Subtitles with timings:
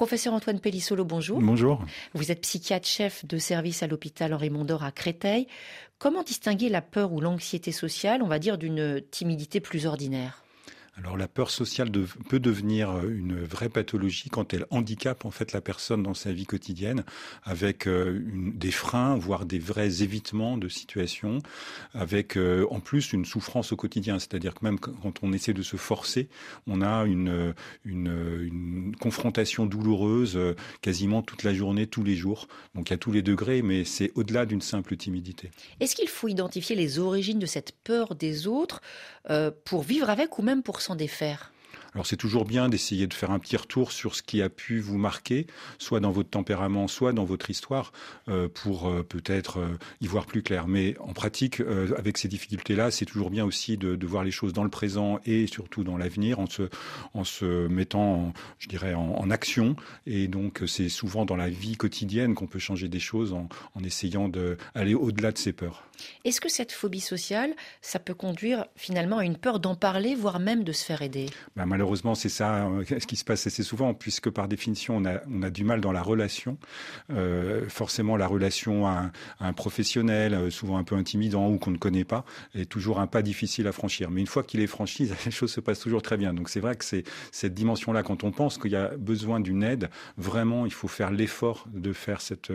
[0.00, 1.42] Professeur Antoine Pellissolo, bonjour.
[1.42, 1.84] Bonjour.
[2.14, 5.46] Vous êtes psychiatre-chef de service à l'hôpital Henri Mondor à Créteil.
[5.98, 10.42] Comment distinguer la peur ou l'anxiété sociale, on va dire, d'une timidité plus ordinaire?
[10.96, 11.90] Alors la peur sociale
[12.28, 16.32] peut devenir euh, une vraie pathologie quand elle handicape en fait la personne dans sa
[16.32, 17.04] vie quotidienne,
[17.44, 18.20] avec euh,
[18.54, 21.38] des freins, voire des vrais évitements de situations,
[21.94, 24.18] avec euh, en plus une souffrance au quotidien.
[24.18, 26.28] C'est-à-dire que même quand on essaie de se forcer,
[26.66, 27.54] on a une,
[29.00, 30.38] confrontation douloureuse
[30.82, 32.48] quasiment toute la journée, tous les jours.
[32.74, 35.50] Donc a tous les degrés, mais c'est au-delà d'une simple timidité.
[35.80, 38.80] Est-ce qu'il faut identifier les origines de cette peur des autres
[39.64, 41.52] pour vivre avec ou même pour s'en défaire
[41.94, 44.80] alors c'est toujours bien d'essayer de faire un petit retour sur ce qui a pu
[44.80, 45.46] vous marquer,
[45.78, 47.92] soit dans votre tempérament, soit dans votre histoire,
[48.28, 50.68] euh, pour euh, peut-être euh, y voir plus clair.
[50.68, 51.60] Mais en pratique,
[51.96, 55.46] avec ces difficultés-là, c'est toujours bien aussi de, voir les choses dans le présent et
[55.46, 56.68] surtout dans l'avenir, en se,
[57.14, 59.76] en se mettant, je dirais, en, action.
[60.06, 63.84] Et donc c'est souvent dans la vie quotidienne qu'on peut changer des choses en, en
[63.84, 65.84] essayant d'aller au-delà de ses peurs.
[66.24, 70.40] Est-ce que cette phobie sociale, ça peut conduire finalement à une peur d'en parler, voire
[70.40, 71.26] même de se faire aider?
[71.56, 75.42] Ben, Malheureusement, c'est ça euh, ce qui se passe assez souvent, puisque par définition, on
[75.42, 76.58] a, du mal dans la relation.
[77.10, 81.78] Euh, forcément, la relation à un, professionnel, euh, souvent un peu intimidant ou qu'on ne
[81.78, 84.10] connaît pas, est toujours un pas difficile à franchir.
[84.10, 86.34] Mais une fois qu'il est franchi, les choses se passent toujours très bien.
[86.34, 89.62] Donc c'est vrai que c'est cette dimension-là, quand on pense qu'il y a besoin d'une
[89.62, 92.52] aide, vraiment, il faut faire l'effort de faire cette,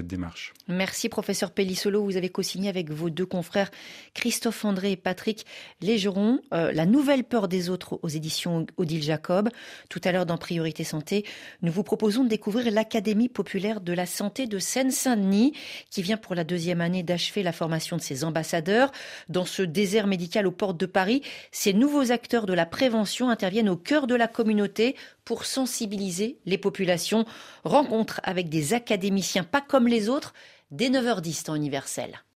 [0.00, 0.52] démarche.
[0.66, 2.02] Merci, professeur Pellissolo.
[2.02, 3.70] Vous avez co-signé avec vos deux confrères
[4.14, 5.46] Christophe André et Patrick
[5.80, 9.48] Légeron, La nouvelle peur des autres aux éditions Odile Jacob.
[9.88, 11.24] Tout à l'heure dans Priorité Santé,
[11.62, 15.52] nous vous proposons de découvrir l'Académie populaire de la santé de Seine-Saint-Denis
[15.90, 18.92] qui vient pour la deuxième année d'achever la formation de ses ambassadeurs.
[19.28, 23.68] Dans ce désert médical aux portes de Paris, ces nouveaux acteurs de la prévention interviennent
[23.68, 27.24] au cœur de la communauté pour sensibiliser les populations.
[27.64, 30.32] Rencontre avec des académiciens pas comme les autres
[30.70, 32.22] dès 9h10 temps universel.